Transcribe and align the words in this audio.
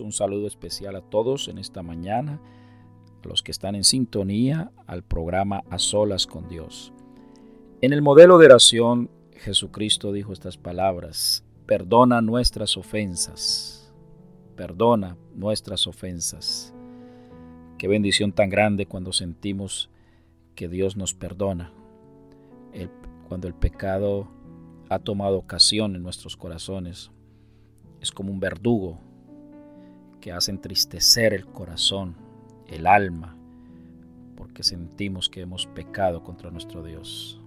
Un 0.00 0.12
saludo 0.12 0.46
especial 0.46 0.96
a 0.96 1.00
todos 1.00 1.48
en 1.48 1.58
esta 1.58 1.82
mañana, 1.82 2.40
a 3.24 3.28
los 3.28 3.42
que 3.42 3.50
están 3.50 3.74
en 3.74 3.84
sintonía 3.84 4.70
al 4.86 5.02
programa 5.02 5.64
A 5.70 5.78
Solas 5.78 6.26
con 6.26 6.48
Dios. 6.48 6.92
En 7.80 7.92
el 7.92 8.02
modelo 8.02 8.38
de 8.38 8.46
oración, 8.46 9.10
Jesucristo 9.32 10.12
dijo 10.12 10.32
estas 10.32 10.56
palabras, 10.56 11.44
perdona 11.66 12.20
nuestras 12.20 12.76
ofensas, 12.76 13.92
perdona 14.56 15.16
nuestras 15.34 15.86
ofensas. 15.86 16.74
Qué 17.76 17.88
bendición 17.88 18.32
tan 18.32 18.50
grande 18.50 18.86
cuando 18.86 19.12
sentimos 19.12 19.90
que 20.54 20.68
Dios 20.68 20.96
nos 20.96 21.14
perdona, 21.14 21.72
cuando 23.28 23.46
el 23.46 23.54
pecado 23.54 24.28
ha 24.88 24.98
tomado 24.98 25.36
ocasión 25.36 25.94
en 25.94 26.02
nuestros 26.02 26.36
corazones. 26.36 27.10
Es 28.00 28.10
como 28.10 28.32
un 28.32 28.40
verdugo 28.40 28.98
que 30.20 30.32
hace 30.32 30.50
entristecer 30.50 31.34
el 31.34 31.46
corazón, 31.46 32.14
el 32.66 32.86
alma, 32.86 33.36
porque 34.36 34.62
sentimos 34.62 35.28
que 35.28 35.40
hemos 35.40 35.66
pecado 35.66 36.22
contra 36.22 36.50
nuestro 36.50 36.82
Dios. 36.82 37.40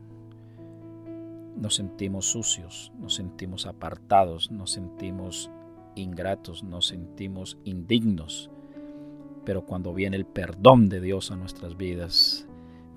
Nos 1.56 1.76
sentimos 1.76 2.26
sucios, 2.26 2.92
nos 3.00 3.16
sentimos 3.16 3.66
apartados, 3.66 4.52
nos 4.52 4.72
sentimos 4.72 5.50
ingratos, 5.96 6.64
nos 6.64 6.88
sentimos 6.88 7.58
indignos. 7.66 8.50
Pero 9.46 9.66
cuando 9.66 9.94
viene 9.94 10.18
el 10.18 10.26
perdón 10.26 10.90
de 10.90 11.02
Dios 11.02 11.32
a 11.32 11.36
nuestras 11.36 11.78
vidas, 11.78 12.48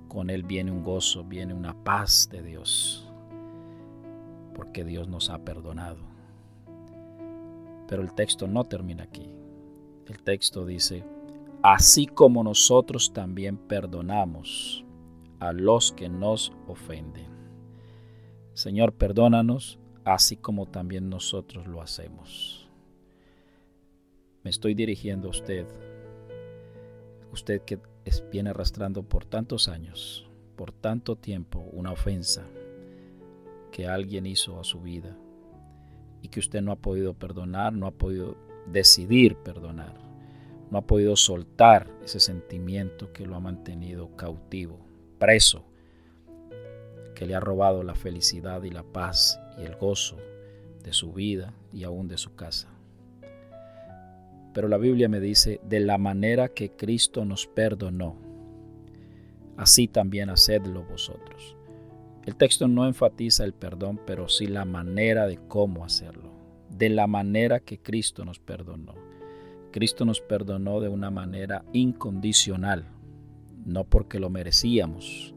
con 0.08 0.30
Él 0.30 0.42
viene 0.42 0.70
un 0.70 0.82
gozo, 0.82 1.24
viene 1.24 1.54
una 1.54 1.74
paz 1.74 2.28
de 2.30 2.42
Dios, 2.42 3.08
porque 4.54 4.84
Dios 4.84 5.08
nos 5.08 5.30
ha 5.30 5.38
perdonado. 5.38 5.98
Pero 7.88 8.02
el 8.02 8.12
texto 8.12 8.46
no 8.46 8.64
termina 8.64 9.04
aquí. 9.04 9.28
El 10.06 10.22
texto 10.22 10.66
dice, 10.66 11.04
así 11.62 12.06
como 12.06 12.44
nosotros 12.44 13.12
también 13.12 13.56
perdonamos 13.56 14.84
a 15.40 15.52
los 15.52 15.92
que 15.92 16.08
nos 16.08 16.52
ofenden. 16.68 17.26
Señor, 18.52 18.92
perdónanos, 18.92 19.78
así 20.04 20.36
como 20.36 20.66
también 20.66 21.08
nosotros 21.08 21.66
lo 21.66 21.80
hacemos. 21.80 22.68
Me 24.42 24.50
estoy 24.50 24.74
dirigiendo 24.74 25.28
a 25.28 25.30
usted, 25.30 25.66
usted 27.32 27.62
que 27.62 27.78
viene 28.30 28.50
arrastrando 28.50 29.02
por 29.02 29.24
tantos 29.24 29.68
años, 29.68 30.28
por 30.56 30.70
tanto 30.70 31.16
tiempo, 31.16 31.60
una 31.72 31.92
ofensa 31.92 32.46
que 33.72 33.86
alguien 33.88 34.26
hizo 34.26 34.60
a 34.60 34.64
su 34.64 34.80
vida 34.82 35.16
y 36.20 36.28
que 36.28 36.40
usted 36.40 36.60
no 36.60 36.72
ha 36.72 36.76
podido 36.76 37.14
perdonar, 37.14 37.72
no 37.72 37.86
ha 37.86 37.90
podido 37.90 38.36
decidir 38.66 39.36
perdonar. 39.36 39.94
No 40.70 40.78
ha 40.78 40.86
podido 40.86 41.16
soltar 41.16 41.88
ese 42.04 42.20
sentimiento 42.20 43.12
que 43.12 43.26
lo 43.26 43.36
ha 43.36 43.40
mantenido 43.40 44.16
cautivo, 44.16 44.78
preso, 45.18 45.64
que 47.14 47.26
le 47.26 47.34
ha 47.34 47.40
robado 47.40 47.82
la 47.82 47.94
felicidad 47.94 48.62
y 48.64 48.70
la 48.70 48.82
paz 48.82 49.40
y 49.58 49.62
el 49.62 49.76
gozo 49.76 50.16
de 50.82 50.92
su 50.92 51.12
vida 51.12 51.54
y 51.72 51.84
aún 51.84 52.08
de 52.08 52.18
su 52.18 52.34
casa. 52.34 52.68
Pero 54.52 54.68
la 54.68 54.78
Biblia 54.78 55.08
me 55.08 55.20
dice, 55.20 55.60
de 55.68 55.80
la 55.80 55.98
manera 55.98 56.48
que 56.48 56.70
Cristo 56.70 57.24
nos 57.24 57.46
perdonó, 57.46 58.16
así 59.56 59.88
también 59.88 60.30
hacedlo 60.30 60.84
vosotros. 60.84 61.56
El 62.24 62.36
texto 62.36 62.68
no 62.68 62.86
enfatiza 62.86 63.44
el 63.44 63.52
perdón, 63.52 64.00
pero 64.06 64.28
sí 64.28 64.46
la 64.46 64.64
manera 64.64 65.26
de 65.26 65.38
cómo 65.48 65.84
hacerlo 65.84 66.33
de 66.76 66.88
la 66.88 67.06
manera 67.06 67.60
que 67.60 67.78
Cristo 67.78 68.24
nos 68.24 68.38
perdonó. 68.38 68.94
Cristo 69.70 70.04
nos 70.04 70.20
perdonó 70.20 70.80
de 70.80 70.88
una 70.88 71.10
manera 71.10 71.64
incondicional, 71.72 72.86
no 73.64 73.84
porque 73.84 74.20
lo 74.20 74.30
merecíamos, 74.30 75.34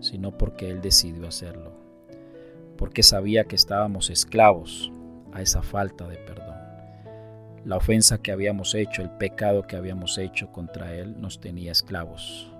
sino 0.00 0.36
porque 0.36 0.70
Él 0.70 0.80
decidió 0.80 1.26
hacerlo, 1.26 1.72
porque 2.76 3.02
sabía 3.02 3.44
que 3.44 3.56
estábamos 3.56 4.10
esclavos 4.10 4.92
a 5.32 5.42
esa 5.42 5.62
falta 5.62 6.06
de 6.08 6.16
perdón. 6.16 6.56
La 7.64 7.76
ofensa 7.76 8.18
que 8.18 8.32
habíamos 8.32 8.74
hecho, 8.74 9.02
el 9.02 9.10
pecado 9.10 9.66
que 9.66 9.76
habíamos 9.76 10.18
hecho 10.18 10.52
contra 10.52 10.94
Él 10.94 11.20
nos 11.20 11.40
tenía 11.40 11.72
esclavos. 11.72 12.52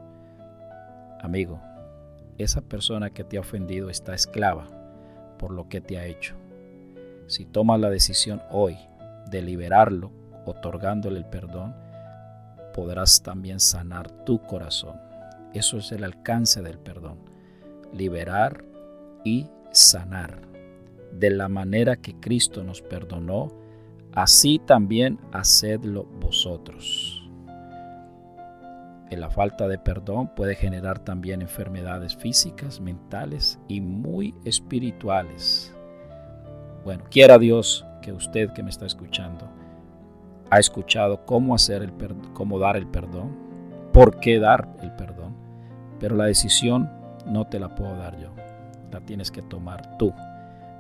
Amigo, 1.21 1.61
esa 2.39 2.61
persona 2.61 3.11
que 3.11 3.25
te 3.25 3.37
ha 3.37 3.41
ofendido 3.41 3.89
está 3.89 4.15
esclava 4.15 4.67
por 5.39 5.53
lo 5.53 5.69
que 5.69 5.81
te 5.81 5.99
ha 5.99 6.07
hecho. 6.07 6.35
Si 7.27 7.45
tomas 7.45 7.81
la 7.81 7.91
decisión 7.91 8.41
hoy 8.51 8.77
de 9.31 9.43
liberarlo, 9.43 10.13
otorgándole 10.45 11.19
el 11.19 11.27
perdón, 11.27 11.75
podrás 12.73 13.23
también 13.23 13.59
sanar 13.59 14.11
tu 14.25 14.43
corazón. 14.43 15.01
Eso 15.53 15.79
es 15.79 15.91
el 15.91 16.05
alcance 16.05 16.63
del 16.63 16.79
perdón. 16.79 17.19
Liberar 17.93 18.65
y 19.25 19.49
sanar. 19.73 20.43
De 21.13 21.31
la 21.31 21.49
manera 21.49 21.97
que 21.97 22.15
Cristo 22.21 22.63
nos 22.63 22.83
perdonó, 22.83 23.49
así 24.13 24.61
también 24.65 25.19
hacedlo 25.33 26.05
vosotros. 26.05 27.13
la 29.11 29.31
falta 29.31 29.67
de 29.67 29.79
perdón 29.79 30.35
puede 30.35 30.55
generar 30.55 30.99
también 30.99 31.41
enfermedades 31.41 32.15
físicas, 32.15 32.81
mentales 32.81 33.59
y 33.67 33.81
muy 33.81 34.35
espirituales. 34.45 35.75
Bueno, 36.87 37.03
quiera 37.11 37.37
Dios 37.37 37.85
que 38.01 38.13
usted 38.13 38.53
que 38.53 38.63
me 38.63 38.71
está 38.71 38.87
escuchando 38.87 39.49
ha 40.51 40.61
escuchado 40.61 41.27
cómo 41.27 41.53
hacer 41.53 41.83
el 41.83 41.93
cómo 42.33 42.61
dar 42.61 42.77
el 42.77 42.87
perdón, 42.87 43.37
por 43.93 44.21
qué 44.21 44.39
dar 44.39 44.69
el 44.81 44.93
perdón, 44.93 45.35
pero 45.99 46.15
la 46.15 46.27
decisión 46.27 46.89
no 47.27 47.45
te 47.49 47.59
la 47.59 47.75
puedo 47.75 47.97
dar 47.97 48.17
yo, 48.21 48.29
la 48.93 49.01
tienes 49.01 49.33
que 49.33 49.43
tomar 49.43 49.99
tú. 49.99 50.15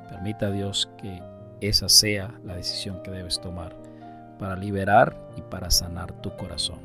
Permita 0.08 0.52
Dios 0.52 0.88
que 0.96 1.20
esa 1.60 1.88
sea 1.88 2.32
la 2.44 2.54
decisión 2.54 3.02
que 3.02 3.10
debes 3.10 3.40
tomar 3.40 3.74
para 4.38 4.54
liberar 4.54 5.16
y 5.36 5.40
para 5.40 5.72
sanar 5.72 6.12
tu 6.22 6.30
corazón. 6.36 6.78